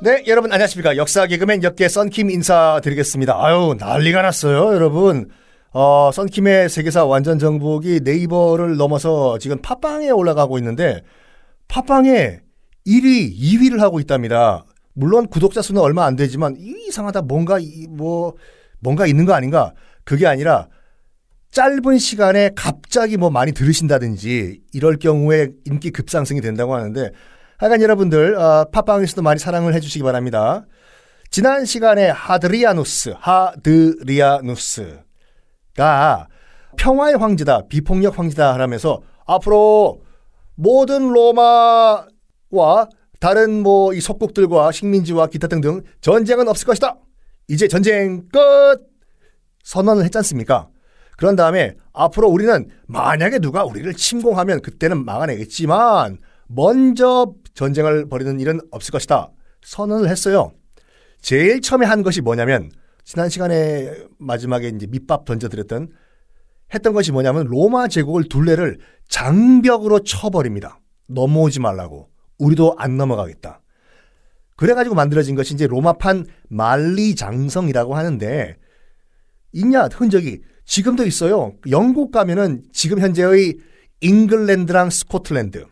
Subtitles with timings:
[0.00, 0.96] 네, 여러분 안녕하십니까.
[0.96, 3.34] 역사 개그맨 역계 썬킴 인사드리겠습니다.
[3.44, 5.28] 아유, 난리가 났어요, 여러분.
[5.72, 11.02] 어, 썬킴의 세계사 완전 정복이 네이버를 넘어서 지금 팟빵에 올라가고 있는데,
[11.66, 12.38] 팟빵에
[12.86, 14.64] 1위, 2위를 하고 있답니다.
[14.94, 17.58] 물론 구독자 수는 얼마 안 되지만, 이상하다, 뭔가,
[17.88, 18.34] 뭐,
[18.78, 19.72] 뭔가 있는 거 아닌가?
[20.04, 20.68] 그게 아니라,
[21.50, 27.10] 짧은 시간에 갑자기 뭐 많이 들으신다든지, 이럴 경우에 인기 급상승이 된다고 하는데,
[27.58, 30.64] 하여간 여러분들 어, 팟빵에서도 많이 사랑을 해주시기 바랍니다.
[31.28, 34.94] 지난 시간에 하드리아누스, 하드리아누스가
[36.76, 40.02] 평화의 황제다, 비폭력 황제다 하면서 앞으로
[40.54, 46.94] 모든 로마와 다른 뭐 이 속국들과 식민지와 기타 등등 전쟁은 없을 것이다.
[47.48, 48.86] 이제 전쟁 끝
[49.64, 50.68] 선언을 했지 않습니까?
[51.16, 58.92] 그런 다음에 앞으로 우리는 만약에 누가 우리를 침공하면 그때는 막아내겠지만 먼저 전쟁을 벌이는 일은 없을
[58.92, 59.30] 것이다.
[59.62, 60.52] 선언을 했어요.
[61.20, 62.70] 제일 처음에 한 것이 뭐냐면
[63.04, 65.88] 지난 시간에 마지막에 이제 밑밥 던져드렸던
[66.74, 70.80] 했던 것이 뭐냐면 로마 제국을 둘레를 장벽으로 쳐버립니다.
[71.08, 72.08] 넘어오지 말라고.
[72.38, 73.62] 우리도 안 넘어가겠다.
[74.56, 78.56] 그래가지고 만들어진 것이 이제 로마판 만리장성이라고 하는데
[79.52, 81.54] 있냐 흔적이 지금도 있어요.
[81.70, 83.58] 영국 가면은 지금 현재의
[84.00, 85.64] 잉글랜드랑 스코틀랜드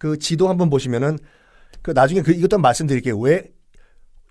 [0.00, 1.18] 그 지도 한번 보시면은
[1.82, 3.18] 그 나중에 그 이것도 말씀드릴게요.
[3.18, 3.50] 왜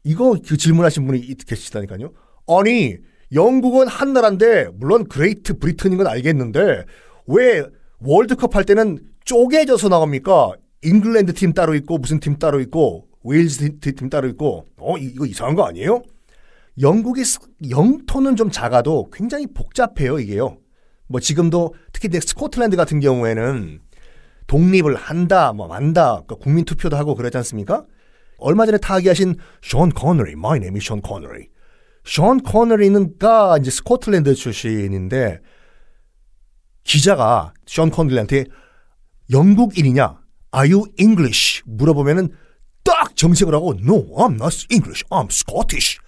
[0.03, 2.11] 이거 그 질문하신 분이 계시다니까요.
[2.47, 2.97] 아니
[3.33, 6.85] 영국은 한 나라인데 물론 그레이트 브리튼인 건 알겠는데
[7.27, 7.63] 왜
[7.99, 10.55] 월드컵 할 때는 쪼개져서 나갑니까?
[10.81, 15.27] 잉글랜드 팀 따로 있고 무슨 팀 따로 있고 웨일즈 팀, 팀 따로 있고 어 이거
[15.27, 16.01] 이상한 거 아니에요?
[16.81, 17.25] 영국의
[17.69, 20.57] 영토는 좀 작아도 굉장히 복잡해요 이게요.
[21.05, 23.81] 뭐 지금도 특히 스코틀랜드 같은 경우에는
[24.49, 27.85] 독립을 한다, 뭐 만다, 그러니까 국민 투표도 하고 그러지 않습니까?
[28.39, 31.49] 얼마 전에 타계하신 션 코너리, my name is 션 코너리.
[32.03, 35.39] 션 코너리는가 이제 스코틀랜드 출신인데
[36.83, 38.45] 기자가 션 코너리한테
[39.31, 40.19] 영국인이냐,
[40.55, 42.29] are you English 물어보면은
[42.83, 45.99] 딱 정색을 하고 no, I'm not English, I'm Scottish.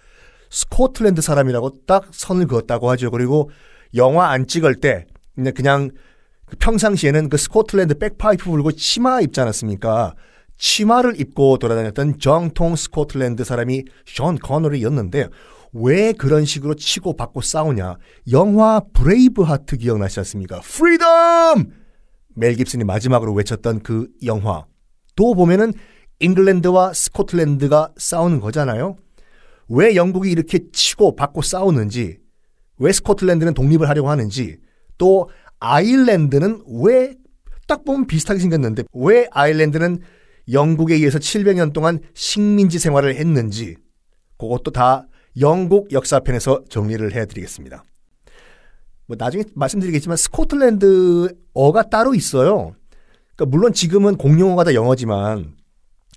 [0.49, 3.11] 스코틀랜드 사람이라고 딱 선을 그었다고 하죠.
[3.11, 3.51] 그리고
[3.93, 5.05] 영화 안 찍을 때
[5.55, 6.01] 그냥 그
[6.59, 10.15] 평상시에는 그 스코틀랜드 백파이프 불고 치마 입지 않았습니까?
[10.57, 15.29] 치마를 입고 돌아다녔던 정통 스코틀랜드 사람이 션 코너리였는데
[15.73, 17.97] 왜 그런 식으로 치고 받고 싸우냐?
[18.31, 20.59] 영화 Braveheart 기억나시지 않습니까?
[20.61, 21.71] Freedom!
[22.35, 24.65] 멜 깁슨이 마지막으로 외쳤던 그 영화.
[25.15, 25.73] 또 보면은
[26.19, 28.95] 잉글랜드와 스코틀랜드가 싸우는 거잖아요.
[29.69, 32.17] 왜 영국이 이렇게 치고 받고 싸우는지,
[32.77, 34.57] 왜 스코틀랜드는 독립을 하려고 하는지,
[34.97, 35.29] 또
[35.61, 37.21] 아일랜드는 왜
[37.71, 40.01] 딱 보면 비슷하게 생겼는데 왜 아일랜드는
[40.51, 43.77] 영국에 의해서 700년 동안 식민지 생활을 했는지
[44.37, 45.07] 그것도 다
[45.39, 47.85] 영국 역사편에서 정리를 해드리겠습니다.
[49.05, 52.75] 뭐 나중에 말씀드리겠지만 스코틀랜드어가 따로 있어요.
[53.37, 55.55] 그러니까 물론 지금은 공용어가 다 영어지만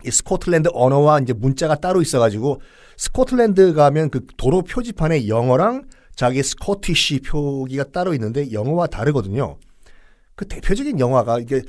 [0.04, 2.60] 이 스코틀랜드 언어와 이제 문자가 따로 있어가지고
[2.96, 9.58] 스코틀랜드 가면 그 도로 표지판에 영어랑 자기 Scottish 표기가 따로 있는데 영어와 다르거든요.
[10.36, 11.62] 그 대표적인 영화가 이게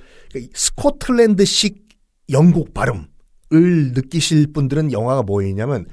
[0.53, 1.85] 스코틀랜드식
[2.31, 3.06] 영국 발음을
[3.51, 5.85] 느끼실 분들은 영화가 뭐였냐면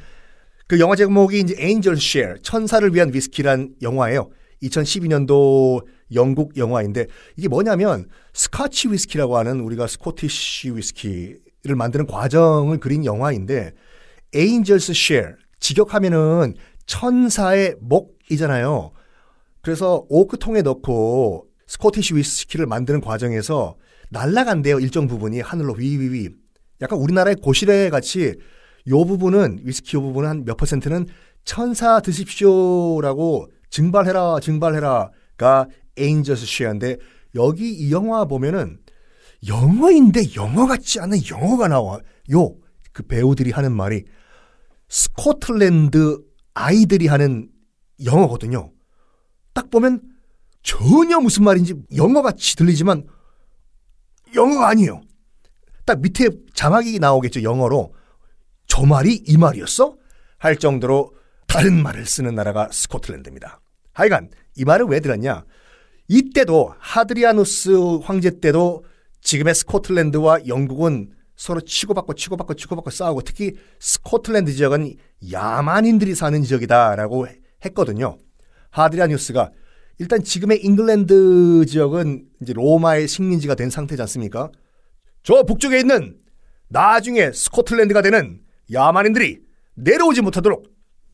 [0.66, 4.30] 그 영화 제목이 이제 Angel Share 천사를 위한 위스키란 영화예요.
[4.62, 5.84] 2012년도
[6.14, 13.72] 영국 영화인데 이게 뭐냐면 스카치 위스키라고 하는 우리가 Scottish 위스키를 만드는 과정을 그린 영화인데
[14.34, 16.54] Angels' Share 직역하면은
[16.86, 18.92] 천사의 몫이잖아요.
[19.60, 23.76] 그래서 오크통에 넣고 Scottish 위스키를 만드는 과정에서
[24.10, 24.80] 날라간대요.
[24.80, 26.28] 일정 부분이 하늘로 위위위.
[26.80, 28.34] 약간 우리나라의 고시래 같이
[28.88, 31.06] 요 부분은 위스키 요 부분은 한 몇 퍼센트는
[31.44, 35.66] 천사 드십시오라고 증발해라 증발해라가
[35.96, 36.96] 에인저스 쉐어인데
[37.34, 38.78] 여기 이 영화 보면은
[39.46, 42.02] 영어인데 영어 같지 않은 영어가 나와요.
[42.92, 44.04] 그 배우들이 하는 말이
[44.88, 46.18] 스코틀랜드
[46.54, 47.48] 아이들이 하는
[48.04, 48.72] 영어거든요.
[49.52, 50.00] 딱 보면
[50.62, 53.06] 전혀 무슨 말인지 영어같이 들리지만
[54.34, 55.00] 영어가 아니에요.
[55.84, 57.42] 딱 밑에 자막이 나오겠죠.
[57.42, 57.94] 영어로.
[58.66, 59.96] 저 말이 이 말이었어?
[60.38, 61.14] 할 정도로
[61.46, 63.60] 다른 말을 쓰는 나라가 스코틀랜드입니다.
[63.92, 65.44] 하여간 이 말을 왜 드렸냐?
[66.08, 68.84] 이때도 하드리아누스 황제 때도
[69.20, 74.96] 지금의 스코틀랜드와 영국은 서로 치고받고 치고받고 치고받고 싸우고 특히 스코틀랜드 지역은
[75.30, 77.26] 야만인들이 사는 지역이다라고
[77.64, 78.18] 했거든요.
[78.70, 79.50] 하드리아누스가
[79.98, 84.50] 일단 지금의 잉글랜드 지역은 이제 로마의 식민지가 된 상태지 않습니까?
[85.22, 86.18] 저 북쪽에 있는
[86.68, 88.40] 나중에 스코틀랜드가 되는
[88.72, 89.40] 야만인들이
[89.74, 90.64] 내려오지 못하도록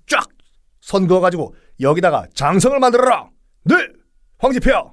[0.07, 0.29] 쫙
[0.81, 3.31] 선그어가지고 여기다가 장성을 만들어라.
[3.65, 3.75] 네,
[4.39, 4.93] 황제폐하.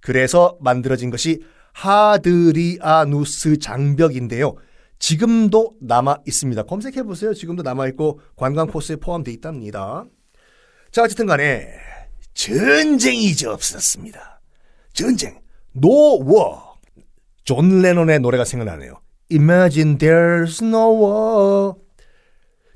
[0.00, 4.54] 그래서 만들어진 것이 하드리아누스 장벽인데요.
[4.98, 6.62] 지금도 남아 있습니다.
[6.64, 7.34] 검색해 보세요.
[7.34, 10.04] 지금도 남아 있고 관광 코스에 포함되어 있답니다.
[10.92, 11.72] 자, 어쨌든 간에
[12.34, 14.40] 전쟁이 이제 없었습니다.
[14.92, 15.40] 전쟁.
[15.74, 16.60] No war.
[17.44, 19.00] 존 레논의 노래가 생각나네요.
[19.30, 21.74] Imagine there's no war.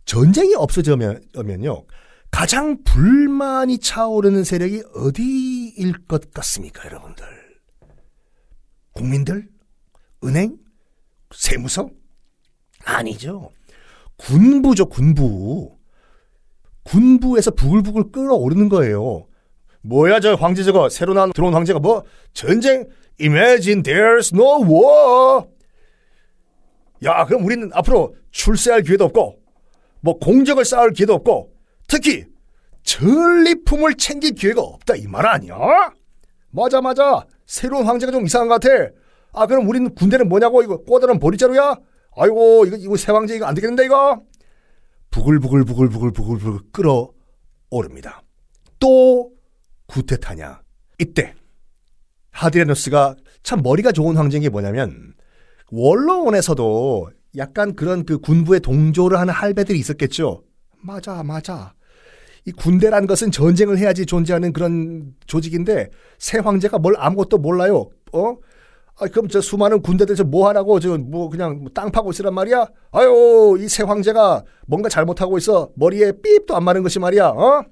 [0.07, 1.85] 전쟁이 없어지면요.
[2.31, 7.25] 가장 불만이 차오르는 세력이 어디일 것 같습니까, 여러분들?
[8.93, 9.47] 국민들?
[10.25, 10.57] 은행?
[11.35, 11.91] 세무서?
[12.85, 13.51] 아니죠.
[14.17, 15.76] 군부죠, 군부.
[16.87, 19.27] 군부에서 부글부글 끓어오르는 거예요.
[19.83, 22.03] 뭐야, 저 황제 저거, 새로 나온 들어온 황제가 뭐,
[22.33, 22.89] 전쟁,
[23.21, 25.47] imagine there's no war.
[27.05, 29.37] 야, 그럼 우리는 앞으로 출세할 기회도 없고,
[30.01, 31.53] 뭐 공적을 쌓을 기회도 없고,
[31.89, 32.25] 특히
[32.83, 35.57] 전리품을 챙길 기회가 없다 이 말 아니야?
[36.51, 37.27] 맞아 맞아.
[37.47, 38.91] 새로운 황제가 좀 이상한 것 같아.
[39.33, 41.75] 아 그럼 우리는 군대는 뭐냐고 이거 꼬다는 보리자루야?
[42.17, 44.23] 아이고 이거 이거 새 황제 이거 안 되겠는데 이거?
[45.17, 47.11] 부글부글 부글부글 부글부글 끓어
[47.71, 48.23] 오릅니다.
[48.79, 49.33] 또
[49.87, 50.61] 구테타냐?
[50.99, 51.35] 이때
[52.33, 55.15] 하드레노스가 참 머리가 좋은 황제인 게 뭐냐면
[55.73, 60.43] 원로원에서도 약간 그런 그 군부의 동조를 하는 할배들이 있었겠죠.
[60.83, 61.73] 맞아, 맞아.
[62.45, 65.89] 이 군대라는 것은 전쟁을 해야지 존재하는 그런 조직인데
[66.19, 67.89] 새 황제가 뭘 아무것도 몰라요.
[68.13, 68.37] 어?
[68.99, 72.67] 아, 그럼 저 수많은 군대들에서 뭐 하라고 저뭐 그냥 땅 파고 있으란 말이야?
[72.93, 75.71] 아유, 이 새 황제가 뭔가 잘못하고 있어.
[75.77, 77.29] 머리에 삐입도 안 마는 것이 말이야.
[77.29, 77.65] 어?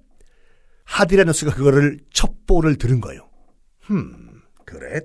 [0.84, 3.26] 하디라누스가 그거를 첩보를 들은 거예요.
[3.80, 5.00] 흠, 그래.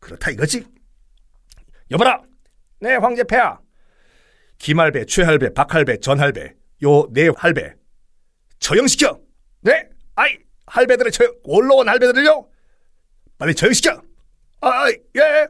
[0.00, 0.64] 그렇다 이거지.
[1.90, 2.22] 여보라.
[2.80, 3.58] 네, 황제 폐하.
[4.58, 7.74] 기말배, 최할배, 박할배, 전할배, 요 네 할배
[8.58, 9.20] 처형시켜.
[9.60, 10.30] 네, 아이
[10.66, 12.48] 할배들의 처형, 올라온 할배들을요.
[13.36, 14.00] 빨리 처형시켜.
[14.60, 15.48] 아, 예.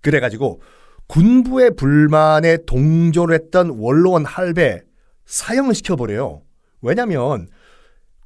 [0.00, 0.60] 그래가지고
[1.06, 4.82] 군부의 불만에 동조를 했던 원로원 할배
[5.26, 6.42] 사형을 시켜버려요.
[6.82, 7.48] 왜냐면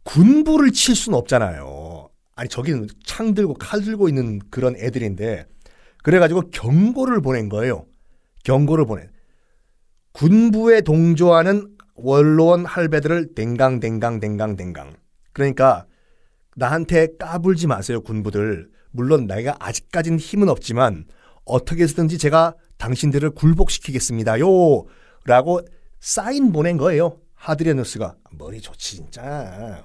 [0.05, 2.09] 군부를 칠 수는 없잖아요.
[2.37, 5.47] 아니 저기는 창 들고 칼 들고 있는 그런 애들인데
[6.03, 7.87] 그래가지고 경고를 보낸 거예요.
[8.45, 9.09] 경고를 보낸.
[10.13, 14.95] 군부에 동조하는 원로원 할배들을 댕강 댕강 댕강 댕강.
[15.33, 15.87] 그러니까
[16.57, 18.69] 나한테 까불지 마세요 군부들.
[18.91, 21.07] 물론 내가 아직까진 힘은 없지만
[21.45, 24.85] 어떻게 해서든지 제가 당신들을 굴복시키겠습니다 요.
[25.25, 25.61] 라고
[26.01, 27.19] 사인 보낸 거예요.
[27.35, 28.17] 하드레누스가.
[28.33, 29.85] 머리 좋지 진짜.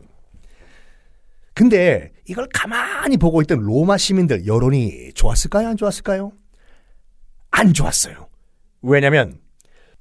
[1.54, 5.68] 근데 이걸 가만히 보고 있던 로마 시민들 여론이 좋았을까요?
[5.68, 6.32] 안 좋았을까요?
[7.52, 8.30] 안 좋았어요.
[8.82, 9.40] 왜냐면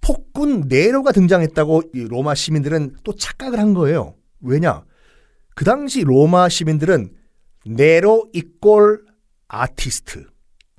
[0.00, 4.14] 폭군 네로가 등장했다고 로마 시민들은 또 착각을 한 거예요.
[4.40, 4.84] 왜냐?
[5.56, 7.12] 그 당시 로마 시민들은
[7.66, 9.04] 네로 이꼴
[9.48, 10.26] 아티스트.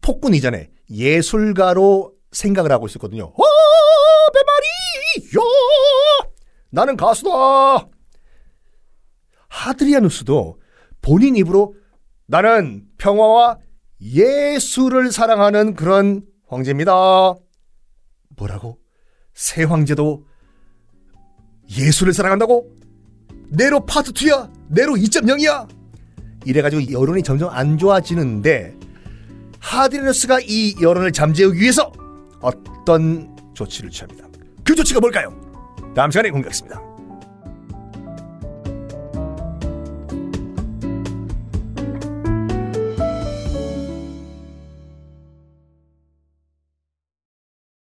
[0.10, 3.26] 폭군 이전에 예술가로 생각을 하고 있었거든요.
[3.26, 3.44] 어,
[4.34, 5.36] 배말이!
[5.36, 6.32] 요!
[6.72, 7.88] 나는 가수다!
[9.50, 10.60] 하드리아누스도
[11.04, 11.76] 본인 입으로
[12.26, 13.60] 나는 평화와
[14.02, 17.36] 예술을 사랑하는 그런 황제입니다.
[18.36, 18.80] 뭐라고?
[19.36, 20.26] 새 황제도
[21.78, 22.68] 예술을 사랑한다고?
[23.50, 24.52] 네로 파트 2야?
[24.70, 25.70] 네로 2.0이야?
[26.46, 28.79] 이래가지고 여론이 점점 안 좋아지는데
[29.60, 31.92] 하드리너스가 이 여론을 잠재우기 위해서
[32.42, 34.28] 어떤 조치를 취합니다.
[34.64, 35.34] 그 조치가 뭘까요?
[35.96, 36.89] 다음 시간에 공개하겠습니다.